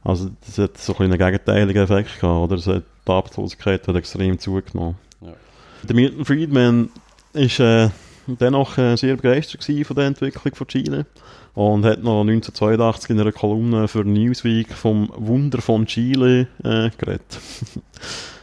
[0.01, 2.75] Also das hat so ein einen gegenteiligen Effekt gehabt, oder?
[2.75, 4.95] Hat, die Arbeitslosigkeit hat extrem zugenommen.
[5.19, 5.33] Ja.
[5.83, 6.89] Der Milton Friedman
[7.33, 7.89] ist äh,
[8.37, 11.05] dennoch äh, sehr begeistert von der Entwicklung von Chile
[11.55, 17.39] und hat noch 1982 in einer Kolumne für Newsweek vom Wunder von Chile äh, geredet.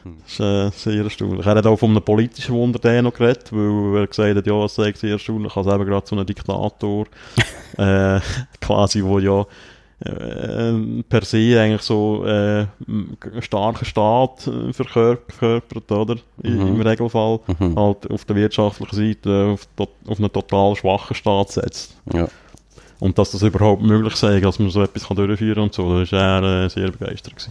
[0.04, 1.46] das ist äh, sehr erstaunlich.
[1.46, 4.74] Er hat auch von einem politischen Wunder noch geredet, weil er gesagt hat, ja, es
[4.74, 7.06] sei sehr erstaunlich, als eben gerade so ein Diktator,
[7.78, 8.20] äh,
[8.60, 9.46] quasi, wo ja
[10.00, 12.66] äh, per se eigentlich so äh,
[13.40, 16.16] starken Staat äh, verkörp verkörpert, oder?
[16.42, 16.60] Mhm.
[16.66, 17.40] Im Regelfall.
[17.58, 17.76] Mhm.
[17.76, 21.96] Halt auf der wirtschaftlichen Seite auf, tot- auf einen total schwachen Staat setzt.
[22.12, 22.28] Ja.
[22.98, 26.04] Und dass das überhaupt möglich sei, dass man so etwas kann durchführen kann und so,
[26.04, 27.50] da war er äh, sehr begeistert.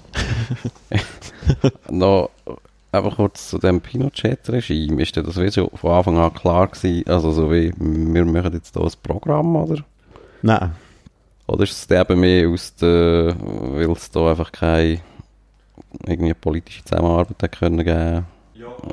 [1.90, 2.30] Noch
[2.92, 5.02] einfach kurz zu dem Pinochet-Regime.
[5.02, 7.08] Ist dir das wie schon von Anfang an klar gewesen?
[7.08, 9.84] Also so wie, wir machen jetzt hier ein Programm, oder?
[10.42, 10.72] Nein.
[11.48, 15.02] Oder ist es eben mehr aus der, weil es da einfach keine
[16.08, 18.26] irgendwie politische Zusammenarbeit hat können geben?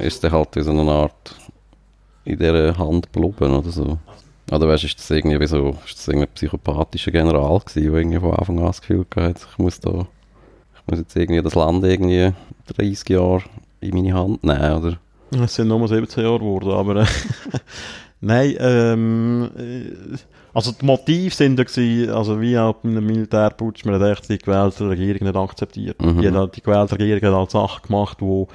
[0.01, 1.35] Ist es dann halt wie so eine Art
[2.25, 3.99] in dieser Hand geblieben oder so?
[4.51, 8.01] Oder weißt du, ist das irgendwie wie so, ist das irgendein psychopathischer General gewesen, der
[8.01, 11.43] irgendwie von Anfang an das Gefühl gehabt hat, ich muss da, ich muss jetzt irgendwie
[11.43, 12.33] das Land irgendwie
[12.67, 13.43] 30 Jahre
[13.81, 14.99] in meine Hand nehmen, oder?
[15.43, 17.07] Es sind nur 17 Jahre geworden, aber äh,
[18.21, 20.17] nein, ähm, äh,
[20.55, 24.29] also die Motive sind ja gewesen, also wie auch bei einem Militärputsch, man hat echt
[24.29, 26.01] die gewählte Regierung nicht akzeptiert.
[26.01, 26.21] Mhm.
[26.21, 28.47] Die, hat halt, die gewählte Regierung hat halt Sachen gemacht, die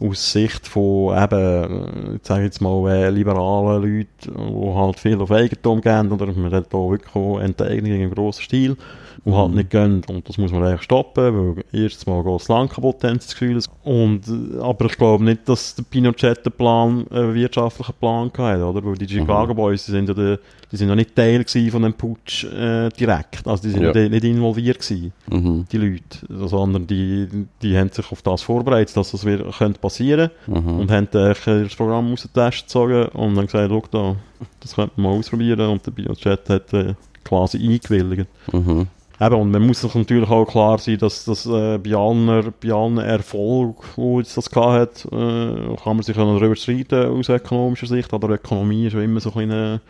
[0.00, 5.30] aus Sicht von eben, ich sage jetzt mal, äh, liberalen Leuten, die halt viel auf
[5.30, 8.76] Eigentum gehen, oder man hat da wirklich auch Enteignungen im grossen Stil,
[9.24, 9.56] die halt Mhm.
[9.56, 10.02] nicht gehen.
[10.08, 13.30] Und das muss man eigentlich stoppen, weil erstens mal geht das Land kaputt, haben das
[13.30, 13.60] Gefühl.
[13.82, 18.64] Und, äh, aber ich glaube nicht, dass der Pinochet einen Plan, einen wirtschaftlichen Plan hatte,
[18.64, 18.84] oder?
[18.84, 20.36] Weil die Chicago Boys, die sind ja, die,
[20.70, 23.46] die sind ja nicht Teil von dem Putsch äh, direkt.
[23.46, 23.92] Also die sind Ja.
[24.08, 25.64] nicht involviert gewesen Mhm.
[25.72, 27.26] die Leute, sondern die,
[27.62, 30.78] die haben sich auf das vorbereitet, dass das wieder könnte passieren Mhm.
[30.80, 34.16] und haben äh, das Programm aus dem Test gezogen und dann gesagt, schau da,
[34.60, 38.28] das könnte man mal ausprobieren und der Biochat hat äh, quasi eingewilligt.
[38.52, 38.88] Mhm.
[39.20, 42.72] Eben, und man muss sich natürlich auch klar sein, dass das äh, bei, allen, bei
[42.72, 47.28] allen Erfolg, wo jetzt das gehabt hat, äh, kann man sich ja darüber streiten aus
[47.28, 49.80] ökonomischer Sicht, aber Ökonomie ist ja immer so eine,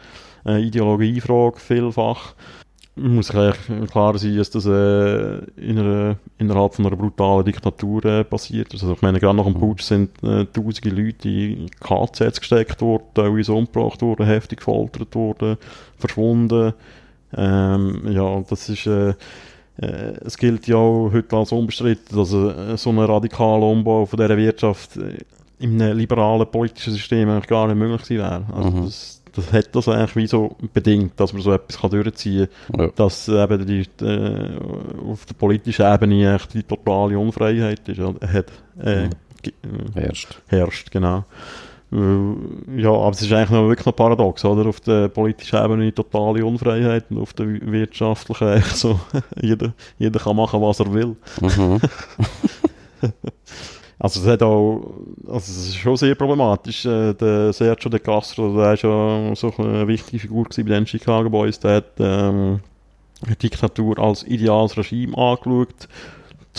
[0.45, 2.35] eine Ideologiefrage, vielfach.
[2.97, 3.55] Man muss sich
[3.91, 8.73] klar sein, dass das äh, in einer, innerhalb von einer brutalen Diktatur äh, passiert.
[8.73, 13.05] Also ich meine, gerade nach dem Putsch sind äh, tausende Leute in KZs gesteckt worden,
[13.15, 15.59] teilweise umgebracht worden, heftig gefoltert worden,
[15.99, 16.73] verschwunden.
[17.37, 19.11] Ähm, ja, das ist, äh,
[19.81, 24.17] äh, es gilt ja auch heute als unbestritten, dass äh, so ein radikaler Umbau von
[24.19, 25.19] dieser Wirtschaft äh,
[25.61, 28.45] in einem liberalen politischen System eigentlich gar nicht möglich gewesen wäre.
[28.55, 28.85] Also Mhm.
[28.87, 32.87] das, das hat das eigentlich wie so bedingt, dass man so etwas kann durchziehen kann,
[32.87, 32.93] Ja.
[32.97, 34.59] dass eben die, äh,
[35.11, 38.47] auf der politischen Ebene echt die totale Unfreiheit ist, äh, hat,
[38.83, 39.11] äh, Mhm.
[39.95, 40.41] äh, Erst.
[40.49, 41.25] herrscht, genau.
[41.91, 42.37] Weil,
[42.77, 44.69] Ja, aber es ist eigentlich noch wirklich noch paradox, oder?
[44.69, 49.01] Auf der politischen Ebene totale Unfreiheit und auf der wirtschaftlichen so,
[49.41, 51.17] jeder, jeder kann machen, was er will.
[51.41, 51.81] Mhm.
[54.01, 54.95] Also es hat auch,
[55.27, 56.87] also es ist schon sehr problematisch.
[56.87, 61.29] Äh, der Sergio De Castro, der ist ja so eine wichtige Figur bei den Chicago
[61.29, 62.61] Boys, der hat ähm,
[63.29, 65.89] die Diktatur als ideales Regime angeschaut,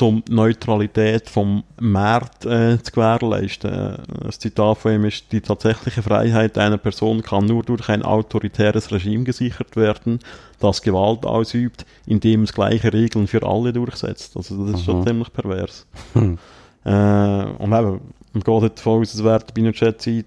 [0.02, 3.98] um die Neutralität vom Markt äh, zu gewährleisten.
[4.24, 8.92] Das Zitat von ihm ist, die tatsächliche Freiheit einer Person kann nur durch ein autoritäres
[8.92, 10.20] Regime gesichert werden,
[10.60, 14.36] das Gewalt ausübt, indem es gleiche Regeln für alle durchsetzt.
[14.36, 15.86] Also das ist schon ziemlich pervers.
[16.14, 16.38] Hm.
[16.86, 18.02] Äh, und eben,
[18.34, 20.26] man geht davon aus, es wäre die Pinochet-Zeit,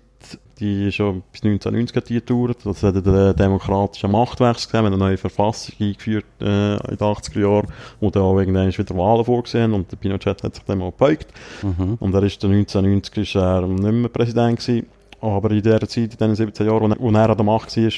[0.62, 2.58] die schon bis 1990 gedauert.
[2.64, 7.66] Das hat einen demokratischen Machtwechsel gegeben, eine neue Verfassung eingeführt äh, in den 80er Jahren,
[8.00, 11.26] wo dann auch irgendwann wieder Wahlen vorgesehen und der Pinochet hat sich dann mal gebeugt.
[11.62, 11.96] Mhm.
[11.98, 14.86] Und er ist dann 1990 ist er nicht mehr Präsident gewesen.
[15.20, 17.92] Aber in dieser Zeit, in diesen 17 Jahren, wo er an der Macht war,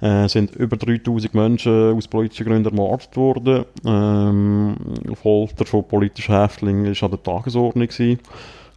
[0.00, 3.64] äh, sind über 3000 Menschen aus politischen Gründen ermordet worden.
[3.84, 4.76] Ähm,
[5.20, 7.86] Folter von politischen Häftlingen war an der Tagesordnung.
[7.86, 8.18] Gewesen.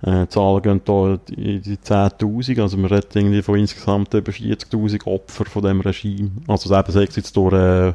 [0.02, 4.32] Äh, die Zahlen gehen hier in die 10.000, also man redet irgendwie von insgesamt über
[4.32, 6.32] 40.000 Opfern von dem Regime.
[6.48, 7.94] Also eben sei es jetzt durch äh,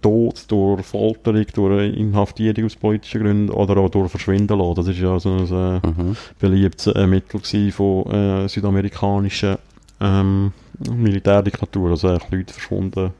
[0.00, 4.74] Tod, durch Folterung, durch Inhaftierung aus politischen Gründen oder auch durch Verschwinden lassen.
[4.74, 6.16] Das ist ja so ein äh, mhm.
[6.38, 7.40] beliebtes äh, Mittel
[7.72, 9.56] von äh, südamerikanischen
[10.00, 10.52] ähm,
[10.90, 13.10] Militärdiktatur, also eigentlich Leute verschwunden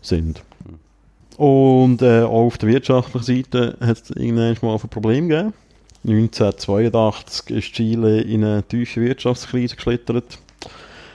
[0.00, 0.42] sind.
[1.36, 5.52] Und äh, auch auf der wirtschaftlichen Seite hat es irgendwann mal ein Problem gegeben.
[6.06, 10.38] 1982 ist Chile in eine tiefe Wirtschaftskrise geschlittert.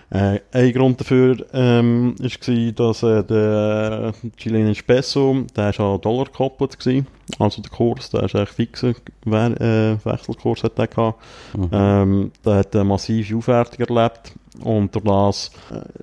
[0.10, 6.26] Äh, ein Grund dafür ähm, war, dass äh, der chilenische Peso, der ist an Dollar
[6.26, 7.04] gekoppelt war.
[7.40, 11.18] Also der Kurs, der ist eigentlich fixer äh, Wechselkurs hat der gehabt.
[11.56, 11.70] Mhm.
[11.72, 14.34] Ähm, der hat eine massive Aufwertung erlebt.
[14.60, 15.52] Und durch das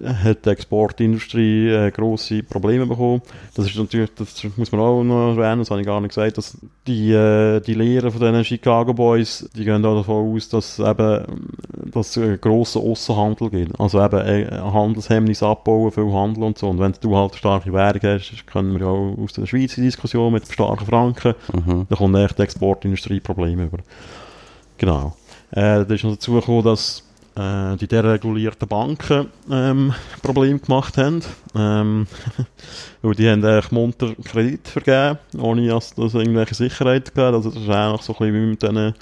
[0.01, 3.21] äh, hat die Exportindustrie äh, grosse Probleme bekommen.
[3.55, 6.39] Das ist natürlich, das muss man auch noch erwähnen, das habe ich gar nicht gesagt,
[6.39, 6.57] dass
[6.87, 11.51] die, äh, die Lehrer von diesen Chicago Boys, die gehen auch davon aus, dass eben,
[11.93, 13.79] dass es grosser Aussenhandel gibt.
[13.79, 16.69] Also eben äh, Handelshemmnis abbauen, viel Handel und so.
[16.71, 19.77] Und wenn du halt eine starke Währung hast, können wir ja auch aus der Schweiz
[19.77, 21.87] in Diskussion mit starken Franken, mhm.
[21.87, 23.79] dann kommt echt die Exportindustrie Probleme über.
[24.79, 25.17] Genau.
[25.51, 27.05] Äh, da ist noch dazu gekommen, dass
[27.39, 31.23] äh, die deregulierten Banken ähm, Probleme gemacht haben.
[31.55, 32.07] Ähm,
[33.03, 37.35] weil die haben eigentlich munter Kredit vergeben, ohne dass das irgendwelche Sicherheit gab.
[37.35, 38.95] Also das ist eigentlich so ein bisschen wie mit diesen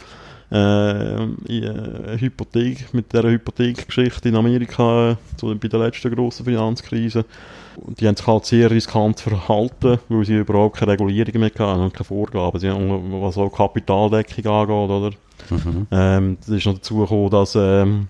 [0.53, 7.25] äh, äh, Hypothek, mit dieser Hypothekgeschichte in Amerika so bei der letzten grossen Finanzkrise.
[7.99, 11.93] Die haben sich halt sehr riskant verhalten, weil sie überhaupt keine Regulierung mehr hatten und
[11.95, 12.61] keine Vorgaben.
[12.61, 15.11] Sie haben, was auch Kapitaldeckung angeht, oder?
[15.51, 15.87] Mhm.
[15.91, 18.09] Ähm, das ist noch dazu gekommen, dass ähm,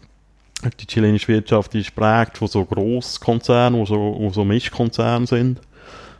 [0.80, 5.60] die chilenische Wirtschaft ist prägt von so Grosskonzernen, die so, wo so Mischkonzerne sind.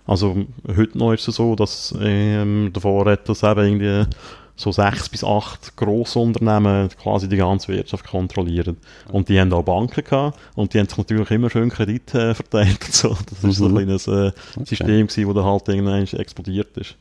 [0.06, 0.36] Also
[0.68, 4.06] heute noch ist es so, dass ähm, davor hat das eben irgendwie
[4.54, 8.78] so sechs bis acht Grossunternehmen quasi die ganze Wirtschaft kontrollieren.
[9.12, 12.34] Und die haben auch Banken gehabt und die haben sich natürlich immer schön Kredit äh,
[12.34, 12.82] verteilt.
[12.84, 13.08] So.
[13.08, 13.52] Das war mhm.
[13.52, 14.32] so ein kleines äh,
[14.64, 16.96] System, gewesen, das dann halt irgendwann explodiert ist.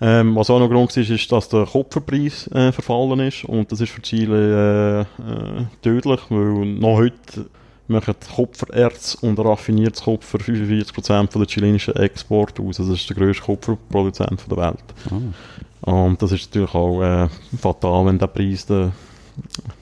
[0.00, 3.44] Ähm, was auch noch Grund war, ist, dass der Kupferpreis äh, verfallen ist.
[3.44, 7.46] Und das ist für Chile äh, äh, tödlich, weil noch heute
[7.88, 12.76] machen Kupfererz und raffiniertes Kupfer 45% von der chilenischen Export aus.
[12.76, 14.84] Das ist der grösste Kupferproduzent der Welt.
[15.10, 15.90] Oh.
[15.90, 18.92] Und das ist natürlich auch äh, fatal, wenn der Preis den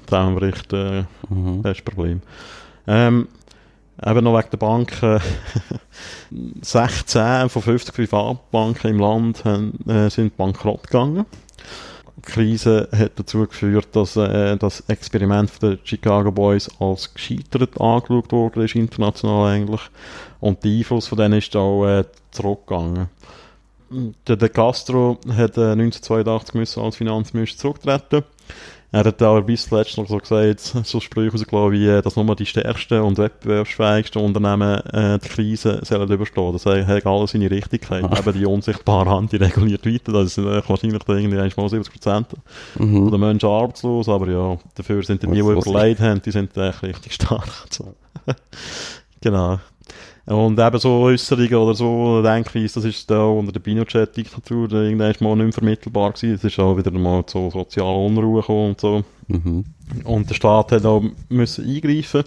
[0.06, 0.72] zusammenbricht.
[0.72, 1.62] Äh, mhm.
[1.62, 2.22] Das ist das Problem.
[2.86, 3.28] Ähm,
[4.04, 5.20] Eben noch wegen der Banken.
[6.60, 11.26] 16 von 50 Privatbanken im Land äh, sind bankrott gegangen.
[12.16, 18.32] Die Krise hat dazu geführt, dass äh, das Experiment der Chicago Boys als gescheitert angeschaut
[18.32, 19.82] wurde, ist international eigentlich.
[20.40, 23.08] Und der Einfluss von denen ist auch äh, zurückgegangen.
[24.26, 28.24] Der De Castro hat äh, 1982 müssen als Finanzminister zurücktreten
[28.92, 32.36] er hat aber bis zuletzt noch so gesagt, so Sprüche rausgelassen wie, äh, dass nur
[32.36, 36.52] die stärksten und wettbewerbsfähigsten Unternehmen äh, die Krise sollen überstehen.
[36.52, 38.04] Das hat alles seine Richtigkeit.
[38.04, 38.18] Ah.
[38.18, 40.12] Eben die unsichtbare Hand, die reguliert weiter.
[40.12, 42.28] Das sind äh, wahrscheinlich irgendwie mal 70 Prozent
[42.78, 43.10] mhm.
[43.10, 46.82] der Menschen arbeitslos, aber ja, dafür sind die, die, die überlegt haben, die sind echt
[46.82, 47.46] richtig stark.
[47.70, 47.94] So.
[49.20, 49.58] genau.
[50.26, 55.36] Und eben so Äußerungen oder so Denkweise, das ist da unter der Pinochet-Diktatur irgendwann mal
[55.36, 56.34] nicht mehr vermittelbar gewesen.
[56.34, 59.04] Es ist auch wieder mal so soziale Unruhe gekommen und so.
[59.28, 59.64] Mhm.
[60.02, 62.24] Und der Staat hat auch müssen eingreifen.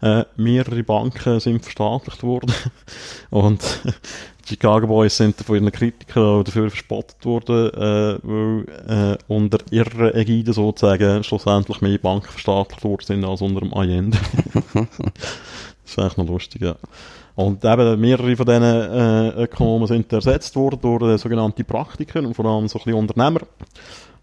[0.00, 2.54] Äh, mehrere Banken sind verstaatlicht worden.
[3.30, 3.60] und
[4.44, 10.14] die Chicago Boys sind von ihren Kritikern dafür verspottet worden, äh, weil äh, unter ihrer
[10.14, 14.18] Ägide sozusagen schlussendlich mehr Banken verstaatlicht worden sind als unter dem Allende.
[14.72, 14.86] das
[15.84, 16.76] ist eigentlich noch lustig, ja.
[17.34, 22.34] Und eben mehrere von diesen äh, Ökonomen sind ersetzt worden durch äh, sogenannte Praktiker und
[22.34, 23.40] vor allem so ein bisschen Unternehmer.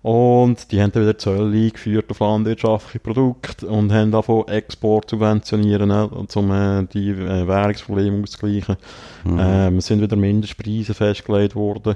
[0.04, 5.90] Und die haben dann wieder Zölle eingeführt auf landwirtschaftliche Produkte und haben davon Export subventionieren,
[5.90, 8.78] ne, um äh, die äh, Währungsprobleme auszugleichen.
[9.26, 9.40] Mhm.
[9.40, 11.96] Ähm, es sind wieder Mindestpreise festgelegt worden.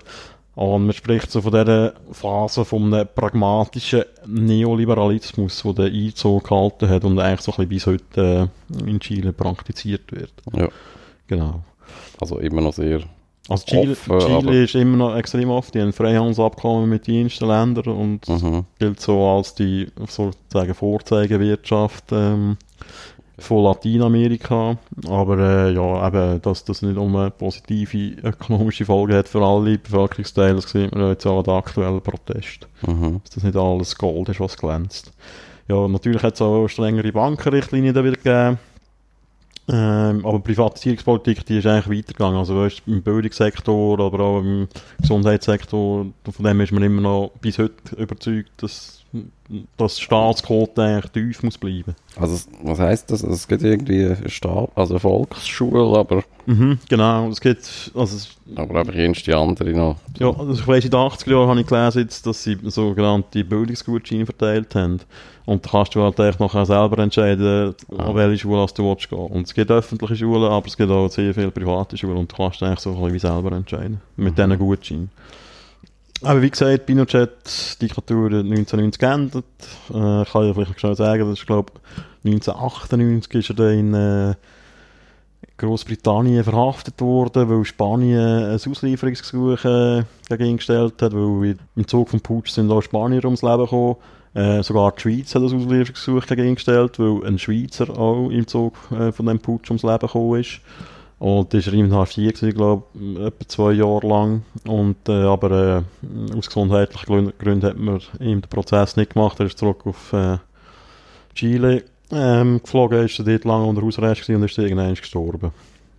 [0.56, 7.06] Und man spricht so von dieser Phase von einem pragmatischen Neoliberalismus, der Einzug gehalten hat
[7.06, 10.34] und eigentlich so ein bisschen bis heute äh, in Chile praktiziert wird.
[10.54, 10.68] Ja.
[11.32, 11.62] Genau.
[12.20, 13.00] Also immer noch sehr.
[13.48, 17.14] Also Chile, Offen, Chile ist immer noch extrem offen, die haben ein Freihandelsabkommen mit den
[17.24, 18.66] diensten Ländern und Mhm.
[18.80, 22.58] gilt so als die sozusagen Vorzeigewirtschaft ähm,
[23.40, 24.78] von Lateinamerika.
[25.08, 29.78] Aber äh, ja, eben, dass das nicht um eine positive ökonomische Folge hat für alle
[29.78, 32.68] Bevölkerungsteile, das sieht man jetzt auch an den aktuellen Protesten.
[32.86, 33.22] Mhm.
[33.24, 35.12] Dass das nicht alles Gold ist, was glänzt.
[35.68, 38.60] Ja, natürlich hat es auch strengere Bankenrichtlinien da wieder gegeben.
[39.70, 42.38] Ähm, aber Privatisierungspolitik, die ist eigentlich weitergegangen.
[42.38, 44.68] Also weißt, im Bildungssektor, aber auch im
[45.00, 49.01] Gesundheitssektor, von dem ist man immer noch bis heute überzeugt, dass,
[49.78, 51.96] dass die Staatsquote tief muss bleiben.
[52.16, 53.24] Also, was heisst das?
[53.24, 57.30] Also, Es gibt irgendwie eine Staat, also eine Volksschule, aber, Mhm, genau.
[57.30, 59.98] Es gibt, also es, aber einfach die andere noch.
[60.18, 63.44] Ja, also ich weiss, in den 80er Jahren habe ich gelesen, jetzt, dass sie sogenannte
[63.44, 65.00] Bildungsgutscheine verteilt haben.
[65.46, 68.04] Und da kannst du halt echt nachher selber entscheiden, Ah.
[68.06, 69.20] an welche Schule du willst gehen.
[69.20, 72.36] Und es gibt öffentliche Schulen, aber es gibt auch sehr viele private Schulen und du
[72.36, 74.02] kannst eigentlich so ein bisschen wie selber entscheiden.
[74.16, 75.10] Mit diesen Gutscheinen.
[76.24, 79.46] Aber wie gesagt, Pinochet-Diktatur hat 1990 geändert.
[79.94, 81.74] Äh, ich kann ja vielleicht schnell sagen, das ist, glaube
[82.24, 84.36] 1998 ist er dann in äh,
[85.58, 92.10] Großbritannien verhaftet worden, weil Spanien ein Auslieferungsgesuch äh, gegen ihn gestellt hat, weil im Zug
[92.10, 93.96] vom Putsch sind auch Spanier ums Leben gekommen.
[94.34, 98.48] Äh, sogar die Schweiz hat ein Auslieferungsgesuch gegen ihn gestellt, weil ein Schweizer auch im
[98.48, 100.62] Zug äh, von dem Putsch ums Leben gekommen ist.
[101.22, 104.42] Und das war in H4, gewesen, glaube ich, etwa zwei Jahre lang.
[104.68, 109.40] Und, äh, aber äh, aus gesundheitlichen Gründen, hat man ihm den Prozess nicht gemacht.
[109.40, 110.38] Er ist zurück auf äh,
[111.36, 115.52] Chile ähm, geflogen, ist dort lange unter Hausarrest und ist irgendwann gestorben.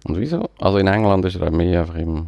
[0.08, 0.50] Und wieso?
[0.58, 2.26] Also in England ist er mehr einfach im.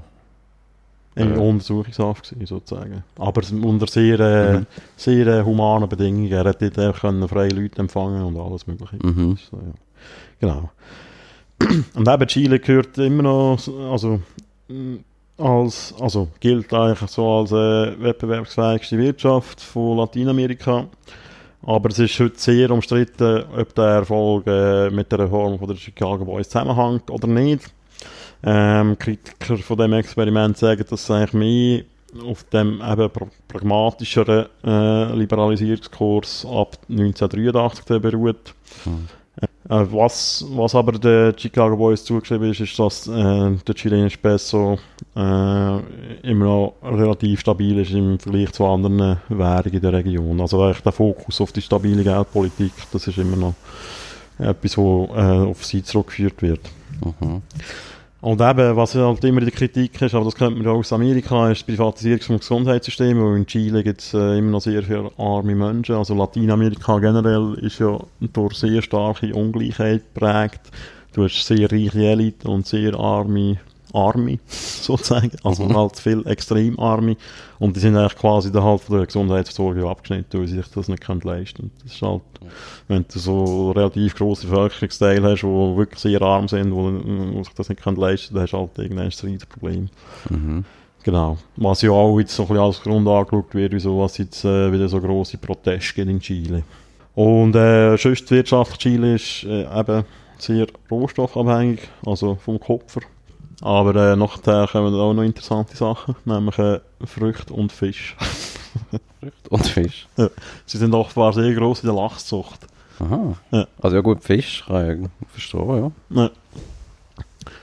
[1.17, 1.41] Im Ja.
[1.41, 3.03] Untersuchungshaft gewesen, sozusagen.
[3.19, 4.67] Aber unter sehr, äh, Mhm.
[4.97, 6.31] sehr äh, humanen Bedingungen.
[6.31, 8.97] Er hat dort können freie Leute empfangen und alles mögliche.
[9.01, 9.37] Mhm.
[9.51, 9.73] So, ja.
[10.41, 10.71] Genau.
[11.95, 13.59] Und eben Chile gehört immer noch,
[13.91, 14.21] also,
[14.69, 14.97] mm,
[15.39, 20.87] als, also gilt eigentlich so als äh, wettbewerbsfähigste Wirtschaft von Lateinamerika.
[21.67, 25.77] Aber es ist heute sehr umstritten, ob der Erfolg äh, mit der Reform von der
[25.77, 27.73] Chicago Boys zusammenhängt oder nicht.
[28.43, 31.85] Ähm, Kritiker von dem Experiment sagen, dass es eigentlich mehr
[32.31, 38.55] auf dem eben pra- pragmatischeren äh, Liberalisierungskurs ab 1983 dann beruht.
[38.85, 39.09] Mhm.
[39.67, 44.79] Was, was aber den Chicago Boys zugeschrieben ist, ist, dass äh, der chilenische Peso
[45.17, 45.79] äh,
[46.29, 50.41] immer noch relativ stabil ist im Vergleich zu anderen Währungen in der Region.
[50.41, 53.55] Also eigentlich der Fokus auf die stabile Geldpolitik, das ist immer noch
[54.39, 56.61] etwas, wo äh, auf sie zurückgeführt wird.
[57.03, 57.41] Mhm.
[58.25, 61.51] Und eben, was halt immer der Kritik ist, aber das kennt man ja aus Amerika,
[61.51, 65.11] ist die Privatisierung vom Gesundheitssystem, weil in Chile gibt es äh, immer noch sehr viele
[65.19, 65.97] arme Menschen.
[65.97, 68.01] Also Lateinamerika generell ist ja
[68.33, 70.63] durch sehr starke Ungleichheit geprägt.
[71.13, 73.59] Du hast sehr reiche Elite und sehr arme
[73.95, 75.31] Arme, sozusagen.
[75.43, 75.77] Also Mhm.
[75.77, 77.17] halt viel extrem Arme.
[77.59, 80.89] Und die sind eigentlich quasi dann halt von der Gesundheitsversorgung abgeschnitten, weil sie sich das
[80.89, 82.23] nicht können leisten Das ist halt,
[82.89, 87.69] wenn du so relativ grosse Bevölkerungsteile hast, die wirklich sehr arm sind, die sich das
[87.69, 89.89] nicht können leisten dann hast du halt irgendwann ein Riesenproblem.
[90.31, 90.65] Mhm.
[91.05, 91.37] Genau.
[91.57, 94.73] Was ja auch jetzt so ein bisschen als Grund angeschaut wird, wieso es jetzt äh,
[94.73, 96.63] wieder so grosse Proteste gibt in Chile.
[97.15, 100.05] Und äh, sonst die Wirtschaft Chile ist äh, eben
[100.39, 103.03] sehr rohstoffabhängig, also vom Kupfer.
[103.61, 108.17] Aber äh, nachher kommen auch noch interessante Sachen, nämlich äh, Früchte und Fisch.
[109.21, 110.09] Früchte und Fisch.
[110.67, 112.67] Sie sind offenbar sehr gross in der Lachszucht.
[113.01, 113.35] Aha.
[113.51, 113.67] Ja.
[113.81, 116.23] Also ja gut, Fisch kann ich verstehen, ja.
[116.23, 116.31] Ja,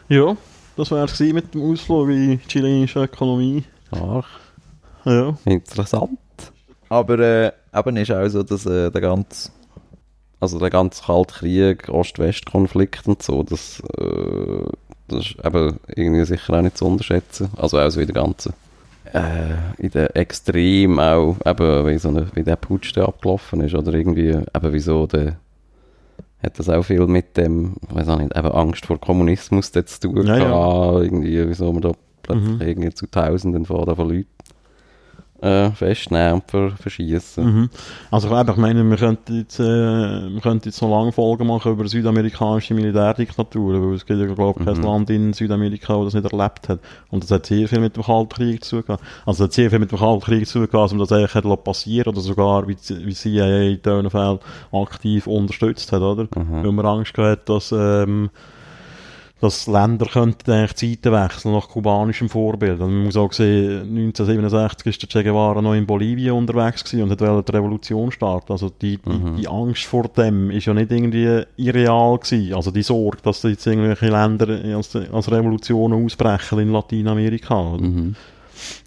[0.09, 0.37] ja
[0.77, 3.63] das wäre es mit dem Ausflug in die chilenische Ökonomie.
[3.91, 4.27] Ach,
[5.05, 5.37] Ja.
[5.45, 6.19] interessant.
[6.89, 9.51] Aber äh, eben ist auch so, dass äh, der ganze,
[10.39, 14.63] Also der ganze Kalte Krieg, Ost-West-Konflikt und so, das, äh,
[15.11, 17.49] das ist eben irgendwie sicher auch nicht zu unterschätzen.
[17.57, 18.53] Also auch so in der ganzen,
[19.13, 23.75] äh, in der Extrem auch, eben wie, so eine, wie der Putsch da abgelaufen ist
[23.75, 25.37] oder irgendwie, eben wieso der,
[26.43, 29.99] hat das auch viel mit dem, ich weiß auch nicht, eben Angst vor Kommunismus zu
[29.99, 30.99] tun Ja, ja.
[31.01, 31.91] irgendwie, wieso man da
[32.23, 32.61] plötzlich Mhm.
[32.61, 34.27] irgendwie zu Tausenden von, von Leuten
[35.41, 37.43] äh, festnehmen und ver verschießen.
[37.43, 37.69] Mhm.
[38.11, 41.47] Also ich glaube, ich meine, wir könnten jetzt, äh, wir könnten jetzt noch lange Folgen
[41.47, 44.83] machen über südamerikanische Militärdiktaturen, weil es gibt ja, glaube ich, kein Mhm.
[44.83, 46.79] Land in Südamerika, das das nicht erlebt hat.
[47.09, 48.97] Und das hat sehr viel mit dem Kalten Krieg zu tun.
[49.25, 51.63] Also es hat sehr viel mit dem Kalten Krieg zu tun, man das eigentlich hat
[51.63, 52.75] passieren oder sogar wie,
[53.13, 54.39] CIA in Fällen
[54.71, 56.23] aktiv unterstützt hat, oder?
[56.23, 56.63] Mhm.
[56.63, 58.29] Weil man Angst gehabt dass, ähm,
[59.41, 62.79] dass Länder könnten eigentlich die Seiten wechseln nach kubanischem Vorbild.
[62.79, 67.03] Und man muss auch sehen, 1967 ist der Che Guevara noch in Bolivien unterwegs gewesen
[67.03, 68.51] und hat die Revolution starten.
[68.51, 69.37] Also die, Mhm.
[69.37, 72.53] die Angst vor dem ist ja nicht irgendwie irreal gewesen.
[72.53, 77.77] Also die Sorge, dass jetzt irgendwelche Länder als, als Revolutionen ausbrechen in Lateinamerika.
[77.79, 78.15] Mhm.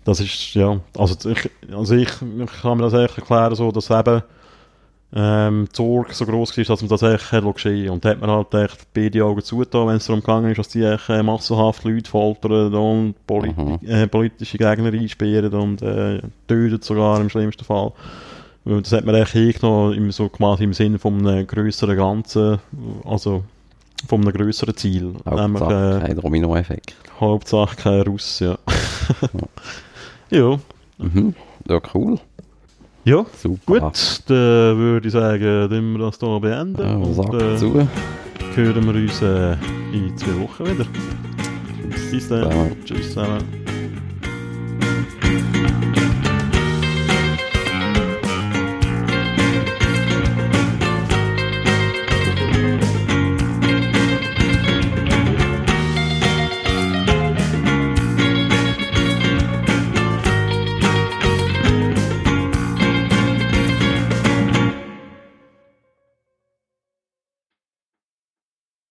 [0.04, 3.90] Das ist, ja, also ich, also ich, ich kann mir das eigentlich erklären, so, dass
[3.90, 4.22] eben
[5.16, 8.20] ähm, die Sorge so gross war, dass man das eigentlich hat geschehen Und da hat
[8.20, 11.22] man halt echt beide Augen zugetan, wenn es darum gegangen ist, dass die echt, äh,
[11.22, 13.78] massenhaft Leute foltern und poli Mhm.
[13.86, 17.92] äh, politische Gegner einsperren und äh, töten sogar im schlimmsten Fall.
[18.64, 22.58] Das hat man eigentlich hingenommen, im, so quasi im Sinne von einem grösseren Ganzen,
[23.04, 23.44] also
[24.08, 25.12] von einem grösseren Ziel.
[25.26, 26.94] Hauptsache äh, kein Dominoeffekt.
[27.20, 28.56] Hauptsache kein Russ, ja.
[30.30, 30.58] ja.
[30.98, 31.34] Mhm.
[31.68, 32.18] Ja, cool.
[33.04, 33.80] Ja, Super.
[33.80, 36.80] gut, dann würde ich sagen, dann wir das hier beenden.
[36.80, 37.88] Ja, und Sack äh, zu.
[38.54, 39.52] hören wir uns äh,
[39.92, 40.86] in zwei Wochen wieder.
[42.10, 42.44] Bis dann.
[42.50, 42.76] Zusammen.
[42.84, 43.63] Tschüss zusammen.